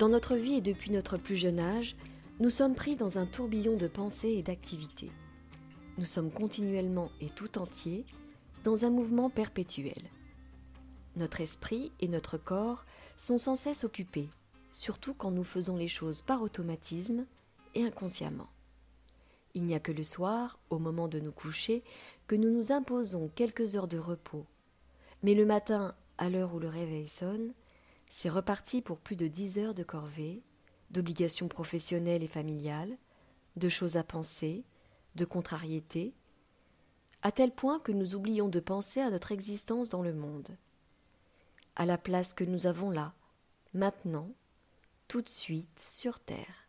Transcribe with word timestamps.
Dans 0.00 0.08
notre 0.08 0.34
vie 0.34 0.54
et 0.54 0.60
depuis 0.62 0.90
notre 0.90 1.18
plus 1.18 1.36
jeune 1.36 1.60
âge, 1.60 1.94
nous 2.38 2.48
sommes 2.48 2.74
pris 2.74 2.96
dans 2.96 3.18
un 3.18 3.26
tourbillon 3.26 3.76
de 3.76 3.86
pensées 3.86 4.30
et 4.30 4.42
d'activités. 4.42 5.10
Nous 5.98 6.06
sommes 6.06 6.30
continuellement 6.30 7.10
et 7.20 7.28
tout 7.28 7.58
entier 7.58 8.06
dans 8.64 8.86
un 8.86 8.90
mouvement 8.90 9.28
perpétuel. 9.28 10.02
Notre 11.16 11.42
esprit 11.42 11.92
et 12.00 12.08
notre 12.08 12.38
corps 12.38 12.86
sont 13.18 13.36
sans 13.36 13.56
cesse 13.56 13.84
occupés, 13.84 14.30
surtout 14.72 15.12
quand 15.12 15.32
nous 15.32 15.44
faisons 15.44 15.76
les 15.76 15.86
choses 15.86 16.22
par 16.22 16.40
automatisme 16.40 17.26
et 17.74 17.84
inconsciemment. 17.84 18.48
Il 19.52 19.64
n'y 19.64 19.74
a 19.74 19.80
que 19.80 19.92
le 19.92 20.02
soir, 20.02 20.60
au 20.70 20.78
moment 20.78 21.08
de 21.08 21.20
nous 21.20 21.30
coucher, 21.30 21.84
que 22.26 22.36
nous 22.36 22.48
nous 22.48 22.72
imposons 22.72 23.30
quelques 23.34 23.76
heures 23.76 23.86
de 23.86 23.98
repos. 23.98 24.46
Mais 25.22 25.34
le 25.34 25.44
matin, 25.44 25.94
à 26.16 26.30
l'heure 26.30 26.54
où 26.54 26.58
le 26.58 26.68
réveil 26.68 27.06
sonne, 27.06 27.52
c'est 28.10 28.28
reparti 28.28 28.82
pour 28.82 28.98
plus 28.98 29.16
de 29.16 29.28
dix 29.28 29.58
heures 29.58 29.74
de 29.74 29.84
corvée, 29.84 30.42
d'obligations 30.90 31.48
professionnelles 31.48 32.24
et 32.24 32.28
familiales, 32.28 32.98
de 33.56 33.68
choses 33.68 33.96
à 33.96 34.04
penser, 34.04 34.64
de 35.14 35.24
contrariétés, 35.24 36.12
à 37.22 37.32
tel 37.32 37.52
point 37.52 37.78
que 37.78 37.92
nous 37.92 38.16
oublions 38.16 38.48
de 38.48 38.60
penser 38.60 39.00
à 39.00 39.10
notre 39.10 39.32
existence 39.32 39.88
dans 39.88 40.02
le 40.02 40.12
monde, 40.12 40.56
à 41.76 41.86
la 41.86 41.98
place 41.98 42.34
que 42.34 42.44
nous 42.44 42.66
avons 42.66 42.90
là, 42.90 43.14
maintenant, 43.74 44.30
tout 45.06 45.22
de 45.22 45.28
suite, 45.28 45.78
sur 45.78 46.18
Terre. 46.18 46.68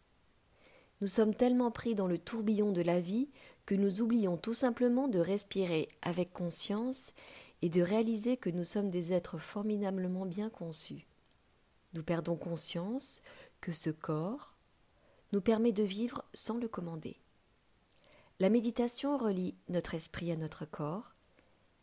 Nous 0.99 1.07
sommes 1.07 1.33
tellement 1.33 1.71
pris 1.71 1.95
dans 1.95 2.07
le 2.07 2.19
tourbillon 2.19 2.71
de 2.71 2.81
la 2.81 2.99
vie 2.99 3.29
que 3.65 3.73
nous 3.73 4.01
oublions 4.01 4.37
tout 4.37 4.53
simplement 4.53 5.07
de 5.07 5.19
respirer 5.19 5.87
avec 6.03 6.33
conscience 6.33 7.13
et 7.63 7.69
de 7.69 7.81
réaliser 7.81 8.37
que 8.37 8.49
nous 8.49 8.63
sommes 8.63 8.89
des 8.89 9.13
êtres 9.13 9.39
formidablement 9.39 10.25
bien 10.25 10.49
conçus. 10.49 11.07
Nous 11.93 12.03
perdons 12.03 12.35
conscience 12.35 13.21
que 13.59 13.71
ce 13.71 13.89
corps 13.89 14.55
nous 15.31 15.41
permet 15.41 15.71
de 15.71 15.83
vivre 15.83 16.25
sans 16.33 16.57
le 16.57 16.67
commander. 16.67 17.17
La 18.39 18.49
méditation 18.49 19.17
relie 19.17 19.55
notre 19.69 19.93
esprit 19.93 20.31
à 20.31 20.35
notre 20.35 20.65
corps, 20.65 21.15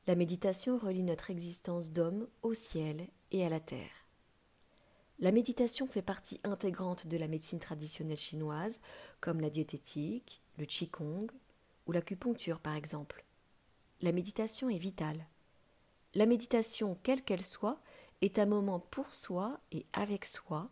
la 0.07 0.15
méditation 0.15 0.79
relie 0.79 1.03
notre 1.03 1.31
existence 1.31 1.93
d'homme 1.93 2.29
au 2.43 2.55
ciel 2.55 3.07
et 3.31 3.45
à 3.45 3.49
la 3.49 3.61
terre. 3.61 4.07
La 5.21 5.33
méditation 5.33 5.87
fait 5.87 6.03
partie 6.03 6.41
intégrante 6.45 7.07
de 7.07 7.17
la 7.17 7.29
médecine 7.29 7.59
traditionnelle 7.59 8.19
chinoise, 8.19 8.81
comme 9.21 9.41
la 9.41 9.51
diététique, 9.51 10.43
le 10.59 10.65
qigong 10.65 11.27
ou 11.87 11.93
l'acupuncture 11.93 12.61
par 12.61 12.75
exemple. 12.75 13.25
La 14.01 14.13
méditation 14.13 14.71
est 14.71 14.79
vitale. 14.79 15.27
La 16.15 16.25
méditation, 16.25 16.97
quelle 17.03 17.23
qu'elle 17.23 17.45
soit, 17.45 17.81
est 18.23 18.39
un 18.39 18.47
moment 18.47 18.81
pour 18.81 19.15
soi 19.15 19.61
et 19.73 19.87
avec 19.93 20.25
soi, 20.25 20.71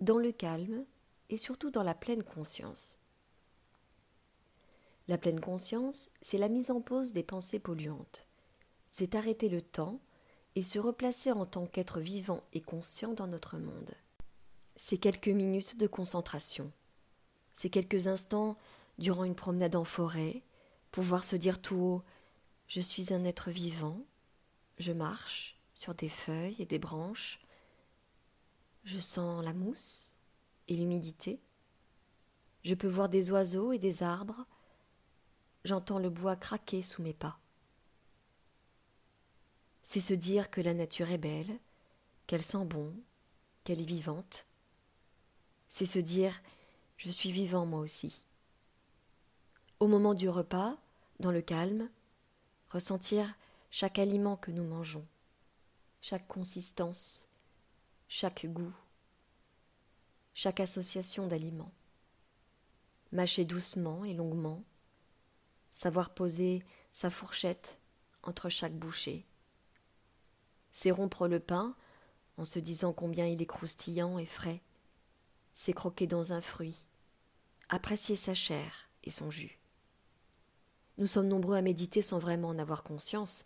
dans 0.00 0.18
le 0.18 0.32
calme 0.32 0.84
et 1.30 1.36
surtout 1.36 1.70
dans 1.70 1.82
la 1.82 1.94
pleine 1.94 2.22
conscience. 2.22 2.98
La 5.08 5.18
pleine 5.18 5.40
conscience, 5.40 6.10
c'est 6.20 6.38
la 6.38 6.48
mise 6.48 6.70
en 6.70 6.80
pause 6.80 7.12
des 7.12 7.22
pensées 7.22 7.58
polluantes. 7.58 8.26
C'est 8.90 9.14
arrêter 9.14 9.48
le 9.48 9.62
temps 9.62 10.00
et 10.54 10.62
se 10.62 10.78
replacer 10.78 11.32
en 11.32 11.46
tant 11.46 11.66
qu'être 11.66 12.00
vivant 12.00 12.42
et 12.52 12.60
conscient 12.60 13.12
dans 13.12 13.26
notre 13.26 13.58
monde. 13.58 13.94
C'est 14.76 14.98
quelques 14.98 15.28
minutes 15.28 15.76
de 15.76 15.86
concentration. 15.86 16.70
C'est 17.54 17.70
quelques 17.70 18.06
instants 18.06 18.56
durant 18.98 19.24
une 19.24 19.34
promenade 19.34 19.76
en 19.76 19.84
forêt, 19.84 20.42
pouvoir 20.90 21.24
se 21.24 21.36
dire 21.36 21.60
tout 21.60 21.76
haut 21.76 22.02
Je 22.68 22.80
suis 22.80 23.12
un 23.12 23.24
être 23.24 23.50
vivant, 23.50 24.04
je 24.78 24.92
marche, 24.92 25.58
sur 25.82 25.96
des 25.96 26.08
feuilles 26.08 26.54
et 26.60 26.64
des 26.64 26.78
branches. 26.78 27.40
Je 28.84 29.00
sens 29.00 29.44
la 29.44 29.52
mousse 29.52 30.14
et 30.68 30.76
l'humidité. 30.76 31.40
Je 32.62 32.76
peux 32.76 32.86
voir 32.86 33.08
des 33.08 33.32
oiseaux 33.32 33.72
et 33.72 33.80
des 33.80 34.04
arbres. 34.04 34.46
J'entends 35.64 35.98
le 35.98 36.08
bois 36.08 36.36
craquer 36.36 36.82
sous 36.82 37.02
mes 37.02 37.12
pas. 37.12 37.40
C'est 39.82 39.98
se 39.98 40.14
dire 40.14 40.52
que 40.52 40.60
la 40.60 40.72
nature 40.72 41.10
est 41.10 41.18
belle, 41.18 41.58
qu'elle 42.28 42.44
sent 42.44 42.64
bon, 42.64 42.94
qu'elle 43.64 43.80
est 43.80 43.84
vivante. 43.84 44.46
C'est 45.66 45.86
se 45.86 45.98
dire 45.98 46.40
je 46.96 47.10
suis 47.10 47.32
vivant 47.32 47.66
moi 47.66 47.80
aussi. 47.80 48.22
Au 49.80 49.88
moment 49.88 50.14
du 50.14 50.28
repas, 50.28 50.76
dans 51.18 51.32
le 51.32 51.42
calme, 51.42 51.90
ressentir 52.70 53.34
chaque 53.72 53.98
aliment 53.98 54.36
que 54.36 54.52
nous 54.52 54.64
mangeons 54.64 55.06
chaque 56.02 56.26
consistance, 56.26 57.28
chaque 58.08 58.46
goût, 58.46 58.74
chaque 60.34 60.58
association 60.58 61.28
d'aliments. 61.28 61.72
Mâcher 63.12 63.44
doucement 63.44 64.04
et 64.04 64.12
longuement, 64.12 64.64
savoir 65.70 66.12
poser 66.12 66.64
sa 66.92 67.08
fourchette 67.08 67.78
entre 68.24 68.48
chaque 68.48 68.74
bouchée. 68.74 69.24
C'est 70.72 70.90
rompre 70.90 71.28
le 71.28 71.38
pain 71.38 71.76
en 72.36 72.44
se 72.44 72.58
disant 72.58 72.92
combien 72.92 73.26
il 73.26 73.40
est 73.40 73.46
croustillant 73.46 74.18
et 74.18 74.26
frais. 74.26 74.60
C'est 75.54 75.72
croquer 75.72 76.08
dans 76.08 76.32
un 76.32 76.40
fruit, 76.40 76.82
apprécier 77.68 78.16
sa 78.16 78.34
chair 78.34 78.88
et 79.04 79.10
son 79.10 79.30
jus. 79.30 79.60
Nous 80.98 81.06
sommes 81.06 81.28
nombreux 81.28 81.56
à 81.56 81.62
méditer 81.62 82.02
sans 82.02 82.18
vraiment 82.18 82.48
en 82.48 82.58
avoir 82.58 82.82
conscience, 82.82 83.44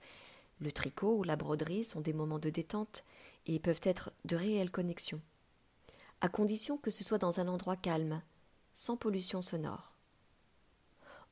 le 0.61 0.73
tricot 0.73 1.17
ou 1.17 1.23
la 1.23 1.37
broderie 1.37 1.85
sont 1.85 2.01
des 2.01 2.13
moments 2.13 2.39
de 2.39 2.51
détente 2.51 3.05
et 3.47 3.59
peuvent 3.59 3.81
être 3.83 4.13
de 4.25 4.37
réelles 4.37 4.71
connexions, 4.71 5.21
à 6.21 6.29
condition 6.29 6.79
que 6.79 6.91
ce 6.91 7.05
soit 7.05 7.19
dans 7.19 7.41
un 7.41 7.49
endroit 7.49 7.77
calme, 7.77 8.23
sans 8.75 8.97
pollution 8.97 9.43
sonore. 9.43 9.97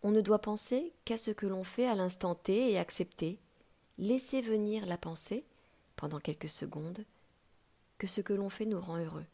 On 0.03 0.11
ne 0.11 0.21
doit 0.21 0.41
penser 0.41 0.93
qu'à 1.05 1.17
ce 1.17 1.31
que 1.31 1.47
l'on 1.47 1.65
fait 1.65 1.87
à 1.87 1.95
l'instant 1.95 2.35
T 2.35 2.71
et 2.73 2.79
accepter, 2.79 3.39
laisser 3.97 4.43
venir 4.43 4.87
la 4.87 4.99
pensée, 4.99 5.45
pendant 5.97 6.21
quelques 6.21 6.49
secondes, 6.49 7.05
que 7.97 8.07
ce 8.07 8.21
que 8.21 8.35
l'on 8.35 8.51
fait 8.51 8.67
nous 8.67 8.81
rend 8.81 8.99
heureux. 8.99 9.25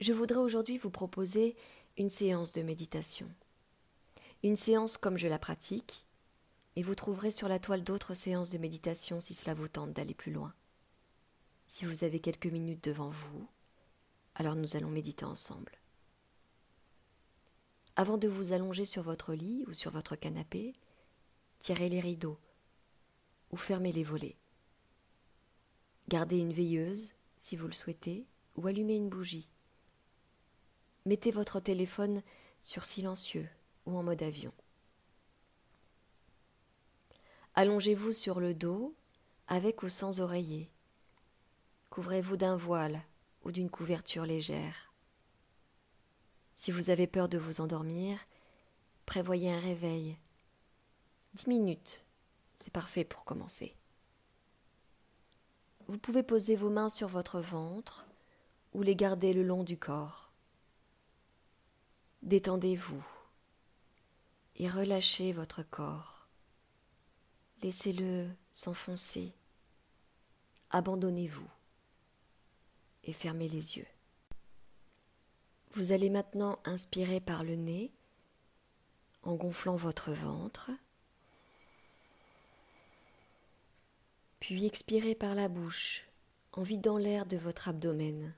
Je 0.00 0.12
voudrais 0.12 0.38
aujourd'hui 0.38 0.78
vous 0.78 0.90
proposer 0.90 1.56
une 1.98 2.08
séance 2.08 2.52
de 2.52 2.62
méditation. 2.62 3.28
Une 4.42 4.56
séance 4.56 4.96
comme 4.96 5.18
je 5.18 5.28
la 5.28 5.38
pratique, 5.38 6.05
et 6.76 6.82
vous 6.82 6.94
trouverez 6.94 7.30
sur 7.30 7.48
la 7.48 7.58
toile 7.58 7.82
d'autres 7.82 8.14
séances 8.14 8.50
de 8.50 8.58
méditation 8.58 9.18
si 9.18 9.34
cela 9.34 9.54
vous 9.54 9.68
tente 9.68 9.92
d'aller 9.92 10.14
plus 10.14 10.32
loin. 10.32 10.54
Si 11.66 11.84
vous 11.86 12.04
avez 12.04 12.20
quelques 12.20 12.46
minutes 12.46 12.84
devant 12.84 13.08
vous, 13.08 13.48
alors 14.34 14.54
nous 14.54 14.76
allons 14.76 14.90
méditer 14.90 15.24
ensemble. 15.24 15.72
Avant 17.96 18.18
de 18.18 18.28
vous 18.28 18.52
allonger 18.52 18.84
sur 18.84 19.02
votre 19.02 19.32
lit 19.32 19.64
ou 19.66 19.72
sur 19.72 19.90
votre 19.90 20.16
canapé, 20.16 20.74
tirez 21.58 21.88
les 21.88 22.00
rideaux 22.00 22.38
ou 23.50 23.56
fermez 23.56 23.90
les 23.90 24.04
volets. 24.04 24.36
Gardez 26.08 26.38
une 26.38 26.52
veilleuse 26.52 27.14
si 27.38 27.56
vous 27.56 27.66
le 27.66 27.72
souhaitez 27.72 28.26
ou 28.56 28.66
allumez 28.66 28.96
une 28.96 29.08
bougie. 29.08 29.48
Mettez 31.06 31.30
votre 31.30 31.58
téléphone 31.58 32.22
sur 32.62 32.84
silencieux 32.84 33.48
ou 33.86 33.96
en 33.96 34.02
mode 34.02 34.22
avion. 34.22 34.52
Allongez-vous 37.58 38.12
sur 38.12 38.38
le 38.38 38.52
dos, 38.52 38.94
avec 39.48 39.82
ou 39.82 39.88
sans 39.88 40.20
oreiller. 40.20 40.70
Couvrez-vous 41.88 42.36
d'un 42.36 42.54
voile 42.54 43.02
ou 43.44 43.50
d'une 43.50 43.70
couverture 43.70 44.26
légère. 44.26 44.92
Si 46.54 46.70
vous 46.70 46.90
avez 46.90 47.06
peur 47.06 47.30
de 47.30 47.38
vous 47.38 47.62
endormir, 47.62 48.18
prévoyez 49.06 49.50
un 49.50 49.58
réveil. 49.58 50.18
Dix 51.32 51.46
minutes, 51.46 52.04
c'est 52.56 52.72
parfait 52.72 53.04
pour 53.04 53.24
commencer. 53.24 53.74
Vous 55.88 55.98
pouvez 55.98 56.22
poser 56.22 56.56
vos 56.56 56.70
mains 56.70 56.90
sur 56.90 57.08
votre 57.08 57.40
ventre 57.40 58.06
ou 58.74 58.82
les 58.82 58.96
garder 58.96 59.32
le 59.32 59.42
long 59.42 59.64
du 59.64 59.78
corps. 59.78 60.30
Détendez-vous 62.20 63.06
et 64.56 64.68
relâchez 64.68 65.32
votre 65.32 65.62
corps. 65.62 66.15
Laissez-le 67.62 68.28
s'enfoncer. 68.52 69.32
Abandonnez-vous. 70.70 71.48
et 73.04 73.12
fermez 73.12 73.48
les 73.48 73.78
yeux. 73.78 73.86
Vous 75.72 75.92
allez 75.92 76.10
maintenant 76.10 76.58
inspirer 76.64 77.20
par 77.20 77.44
le 77.44 77.54
nez 77.54 77.92
en 79.22 79.34
gonflant 79.34 79.76
votre 79.76 80.12
ventre, 80.12 80.70
puis 84.40 84.66
expirer 84.66 85.14
par 85.14 85.34
la 85.34 85.48
bouche 85.48 86.04
en 86.52 86.62
vidant 86.62 86.98
l'air 86.98 87.26
de 87.26 87.36
votre 87.36 87.68
abdomen. 87.68 88.34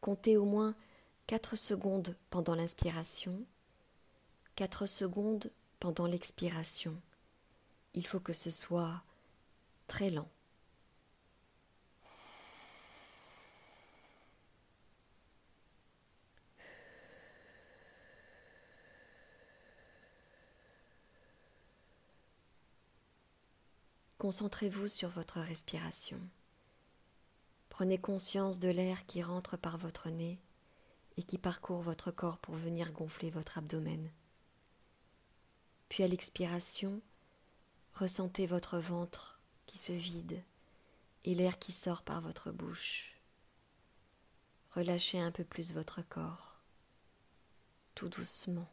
Comptez 0.00 0.36
au 0.36 0.44
moins 0.44 0.76
4 1.26 1.56
secondes 1.56 2.14
pendant 2.30 2.54
l'inspiration, 2.54 3.44
4 4.54 4.86
secondes 4.86 5.50
pendant 5.80 6.06
l'expiration. 6.06 6.94
Il 7.94 8.06
faut 8.06 8.20
que 8.20 8.32
ce 8.32 8.50
soit 8.50 9.02
très 9.88 10.10
lent. 10.10 10.28
Concentrez-vous 24.18 24.86
sur 24.86 25.08
votre 25.08 25.40
respiration. 25.40 26.20
Prenez 27.68 27.98
conscience 27.98 28.60
de 28.60 28.68
l'air 28.68 29.06
qui 29.06 29.22
rentre 29.22 29.56
par 29.56 29.76
votre 29.76 30.08
nez 30.08 30.38
et 31.16 31.22
qui 31.22 31.38
parcourt 31.38 31.80
votre 31.80 32.10
corps 32.10 32.38
pour 32.38 32.54
venir 32.54 32.92
gonfler 32.92 33.30
votre 33.30 33.58
abdomen. 33.58 34.10
Puis 35.88 36.02
à 36.02 36.08
l'expiration, 36.08 37.00
ressentez 37.94 38.46
votre 38.46 38.78
ventre 38.78 39.40
qui 39.66 39.78
se 39.78 39.92
vide 39.92 40.42
et 41.24 41.34
l'air 41.34 41.58
qui 41.58 41.72
sort 41.72 42.02
par 42.02 42.20
votre 42.20 42.50
bouche. 42.50 43.20
Relâchez 44.72 45.20
un 45.20 45.32
peu 45.32 45.44
plus 45.44 45.72
votre 45.72 46.02
corps, 46.02 46.60
tout 47.94 48.08
doucement. 48.08 48.68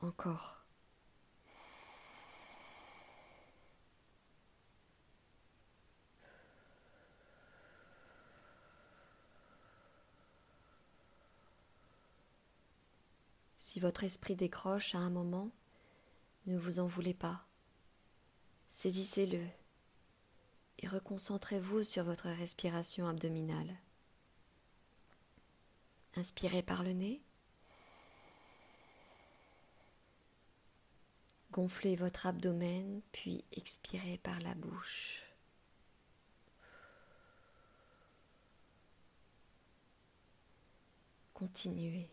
Encore. 0.00 0.61
Si 13.72 13.80
votre 13.80 14.04
esprit 14.04 14.36
décroche 14.36 14.94
à 14.94 14.98
un 14.98 15.08
moment, 15.08 15.50
ne 16.44 16.58
vous 16.58 16.78
en 16.78 16.86
voulez 16.86 17.14
pas. 17.14 17.46
Saisissez-le 18.68 19.46
et 20.78 20.86
reconcentrez-vous 20.86 21.82
sur 21.82 22.04
votre 22.04 22.28
respiration 22.28 23.08
abdominale. 23.08 23.74
Inspirez 26.16 26.62
par 26.62 26.82
le 26.82 26.92
nez. 26.92 27.22
Gonflez 31.50 31.96
votre 31.96 32.26
abdomen, 32.26 33.00
puis 33.10 33.42
expirez 33.52 34.18
par 34.18 34.38
la 34.40 34.54
bouche. 34.54 35.22
Continuez. 41.32 42.11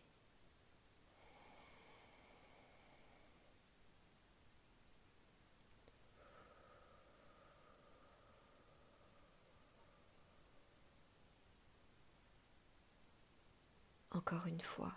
Encore 14.29 14.45
une 14.45 14.61
fois. 14.61 14.93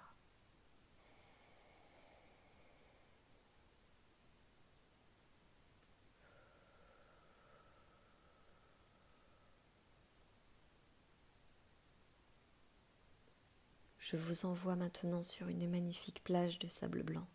Je 14.01 14.17
vous 14.17 14.45
envoie 14.45 14.77
maintenant 14.77 15.23
sur 15.23 15.49
une 15.49 15.71
magnifique 15.71 16.23
plage 16.25 16.59
de 16.59 16.69
sable 16.69 17.03
blanc. 17.03 17.27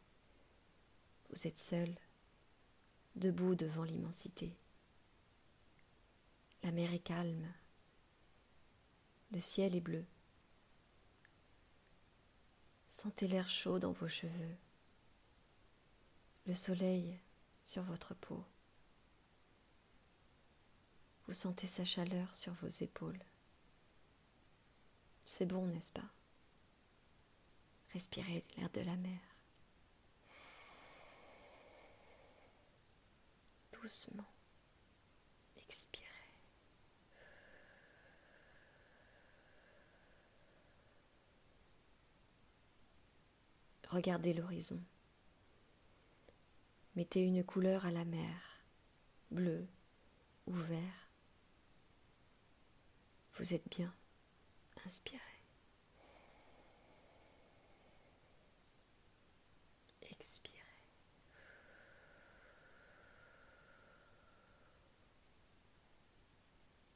Vous 1.32 1.48
êtes 1.48 1.58
seul, 1.58 1.98
debout 3.16 3.56
devant 3.56 3.84
l'immensité. 3.84 4.56
La 6.62 6.72
mer 6.72 6.94
est 6.94 7.00
calme, 7.00 7.52
le 9.32 9.40
ciel 9.40 9.76
est 9.76 9.82
bleu. 9.82 10.06
Sentez 13.00 13.28
l'air 13.28 13.48
chaud 13.48 13.78
dans 13.78 13.92
vos 13.92 14.08
cheveux, 14.08 14.58
le 16.48 16.56
soleil 16.56 17.20
sur 17.62 17.84
votre 17.84 18.16
peau. 18.16 18.44
Vous 21.28 21.34
sentez 21.34 21.68
sa 21.68 21.86
chaleur 21.86 22.34
sur 22.34 22.54
vos 22.54 22.68
épaules. 22.68 23.24
C'est 25.26 25.46
bon, 25.46 25.68
n'est-ce 25.68 25.92
pas? 25.92 26.10
Respirez 27.94 28.44
l'air 28.58 28.72
de 28.72 28.82
la 28.82 28.96
mer. 28.96 29.20
Doucement. 33.74 34.26
Expirez. 35.70 36.17
Regardez 43.90 44.34
l'horizon. 44.34 44.82
Mettez 46.96 47.24
une 47.24 47.44
couleur 47.44 47.86
à 47.86 47.92
la 47.92 48.06
mer, 48.06 48.62
bleu 49.32 49.68
ou 50.46 50.54
vert. 50.54 51.10
Vous 53.36 53.54
êtes 53.54 53.70
bien. 53.70 53.94
Inspirez. 54.86 55.22
Expirez. 60.10 60.58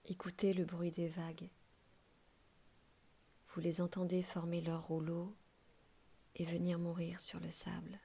Écoutez 0.06 0.54
le 0.54 0.66
bruit 0.66 0.92
des 0.92 1.08
vagues. 1.08 1.50
Vous 3.50 3.62
les 3.62 3.82
entendez 3.82 4.24
former 4.24 4.62
leur 4.62 4.88
rouleau 4.88 5.36
et 6.36 6.46
venir 6.46 6.80
mourir 6.80 7.20
sur 7.20 7.40
le 7.40 7.52
sable. 7.52 8.00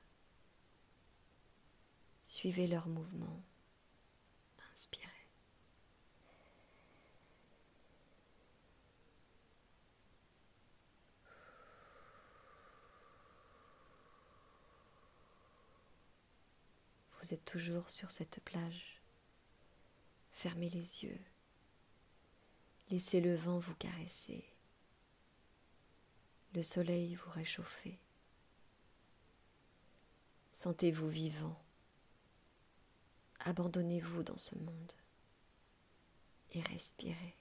Suivez 2.25 2.67
leurs 2.67 2.89
mouvements. 2.89 3.43
Inspirez. 4.73 5.11
Vous 17.27 17.35
êtes 17.35 17.45
toujours 17.45 17.91
sur 17.91 18.11
cette 18.11 18.41
plage. 18.45 19.01
Fermez 20.31 20.69
les 20.69 21.03
yeux. 21.05 21.19
Laissez 22.91 23.21
le 23.21 23.35
vent 23.35 23.59
vous 23.59 23.75
caresser. 23.75 24.45
Le 26.55 26.63
soleil 26.63 27.15
vous 27.15 27.31
réchauffer. 27.31 27.99
Sentez-vous 30.57 31.11
vivant. 31.11 31.55
Abandonnez-vous 33.41 34.23
dans 34.23 34.39
ce 34.39 34.55
monde 34.55 34.93
et 36.53 36.63
respirez. 36.63 37.37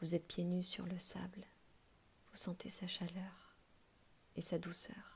Vous 0.00 0.14
êtes 0.14 0.26
pieds 0.26 0.44
nus 0.44 0.62
sur 0.62 0.86
le 0.86 0.98
sable. 0.98 1.44
Vous 2.30 2.38
sentez 2.38 2.70
sa 2.70 2.86
chaleur 2.86 3.54
et 4.36 4.40
sa 4.40 4.58
douceur. 4.58 5.13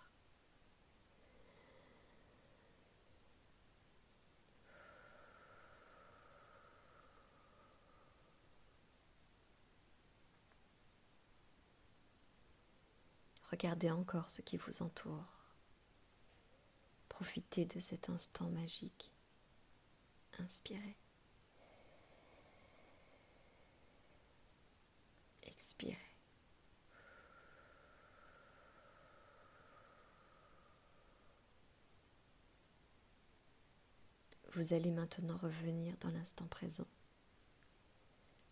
Regardez 13.50 13.90
encore 13.90 14.30
ce 14.30 14.42
qui 14.42 14.56
vous 14.56 14.82
entoure. 14.82 15.24
Profitez 17.08 17.64
de 17.64 17.80
cet 17.80 18.10
instant 18.10 18.48
magique. 18.50 19.10
Inspirez. 20.38 20.96
Expirez. 25.42 25.96
Vous 34.52 34.72
allez 34.72 34.90
maintenant 34.90 35.36
revenir 35.36 35.96
dans 36.00 36.10
l'instant 36.10 36.46
présent. 36.46 36.86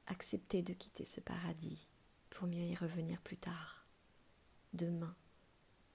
Acceptez 0.06 0.62
de 0.62 0.72
quitter 0.72 1.04
ce 1.04 1.20
paradis 1.20 1.86
pour 2.30 2.46
mieux 2.46 2.62
y 2.62 2.74
revenir 2.76 3.20
plus 3.22 3.38
tard, 3.38 3.85
demain 4.76 5.14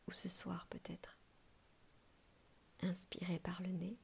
ou 0.08 0.12
ce 0.12 0.28
soir 0.28 0.66
peut-être. 0.68 1.18
Inspirez 2.82 3.40
par 3.40 3.62
le 3.62 3.70
nez. 3.70 3.98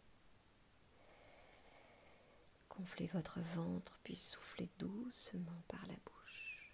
Gonflez 2.70 3.08
votre 3.08 3.40
ventre 3.40 4.00
puis 4.04 4.16
soufflez 4.16 4.70
doucement 4.78 5.64
par 5.68 5.86
la 5.88 5.96
bouche. 5.96 6.74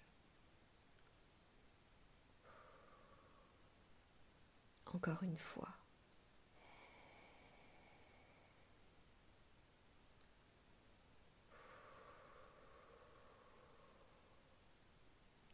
Encore 4.92 5.22
une 5.22 5.38
fois. 5.38 5.74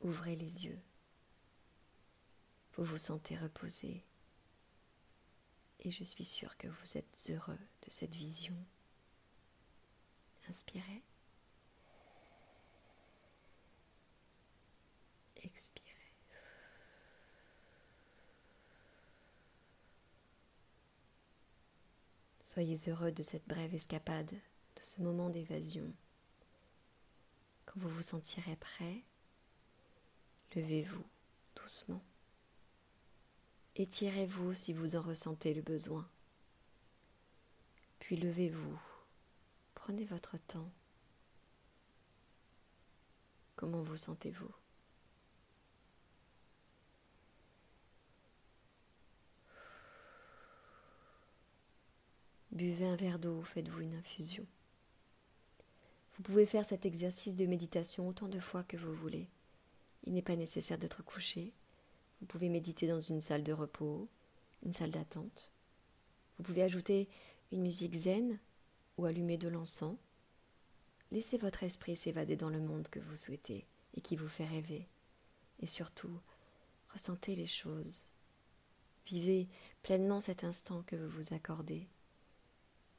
Ouvrez 0.03 0.35
les 0.35 0.65
yeux. 0.67 0.81
Vous 2.81 2.87
vous 2.87 2.97
sentez 2.97 3.37
reposé. 3.37 4.07
Et 5.81 5.91
je 5.91 6.03
suis 6.03 6.25
sûre 6.25 6.57
que 6.57 6.67
vous 6.67 6.97
êtes 6.97 7.29
heureux 7.29 7.59
de 7.83 7.91
cette 7.91 8.15
vision. 8.15 8.57
Inspirez. 10.49 11.03
Expirez. 15.45 16.15
Soyez 22.41 22.89
heureux 22.89 23.13
de 23.13 23.23
cette 23.23 23.47
brève 23.47 23.75
escapade, 23.75 24.31
de 24.31 24.81
ce 24.81 25.03
moment 25.03 25.29
d'évasion. 25.29 25.93
Quand 27.67 27.79
vous 27.79 27.91
vous 27.91 28.01
sentirez 28.01 28.57
prêt, 28.57 29.05
Levez-vous 30.57 31.05
doucement. 31.55 32.03
Étirez-vous 33.77 34.53
si 34.55 34.73
vous 34.73 34.97
en 34.97 35.03
ressentez 35.03 35.55
le 35.55 35.63
besoin. 35.63 36.09
Puis 37.99 38.17
levez-vous. 38.17 38.79
Prenez 39.75 40.05
votre 40.05 40.39
temps. 40.39 40.71
Comment 43.57 43.83
vous 43.83 43.97
sentez-vous? 43.97 44.51
Buvez 52.53 52.87
un 52.87 52.97
verre 52.97 53.19
d'eau, 53.19 53.43
faites-vous 53.43 53.83
une 53.83 53.95
infusion. 53.95 54.45
Vous 56.17 56.23
pouvez 56.23 56.47
faire 56.47 56.67
cet 56.67 56.85
exercice 56.85 57.37
de 57.37 57.47
méditation 57.47 58.09
autant 58.09 58.29
de 58.29 58.41
fois 58.41 58.65
que 58.65 58.77
vous 58.77 58.93
voulez. 58.93 59.29
Il 60.05 60.13
n'est 60.13 60.21
pas 60.21 60.37
nécessaire 60.37 60.77
d'être 60.77 61.03
couché. 61.05 61.53
Vous 62.21 62.27
pouvez 62.27 62.49
méditer 62.49 62.87
dans 62.87 63.01
une 63.01 63.21
salle 63.21 63.43
de 63.43 63.53
repos, 63.53 64.09
une 64.65 64.73
salle 64.73 64.91
d'attente. 64.91 65.53
Vous 66.37 66.45
pouvez 66.45 66.63
ajouter 66.63 67.09
une 67.53 67.63
musique 67.63 67.95
zen 67.95 68.39
ou 68.97 69.07
allumer 69.07 69.39
de 69.39 69.49
l'encens. 69.49 69.97
Laissez 71.11 71.39
votre 71.39 71.63
esprit 71.63 71.97
s'évader 71.97 72.37
dans 72.37 72.51
le 72.51 72.61
monde 72.61 72.89
que 72.89 73.01
vous 73.01 73.17
souhaitez 73.17 73.67
et 73.95 74.01
qui 74.01 74.17
vous 74.17 74.29
fait 74.29 74.47
rêver. 74.47 74.89
Et 75.61 75.67
surtout, 75.67 76.21
ressentez 76.93 77.35
les 77.35 77.47
choses. 77.47 78.07
Vivez 79.07 79.49
pleinement 79.83 80.21
cet 80.21 80.45
instant 80.45 80.83
que 80.83 80.97
vous 80.97 81.09
vous 81.09 81.35
accordez, 81.35 81.89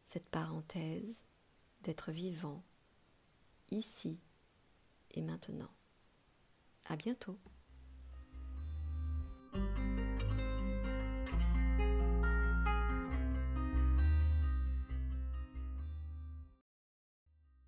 cette 0.06 0.28
parenthèse 0.28 1.24
d'être 1.84 2.12
vivant, 2.12 2.64
ici 3.70 4.20
et 5.12 5.22
maintenant. 5.22 5.72
À 6.86 6.96
bientôt. 6.96 7.38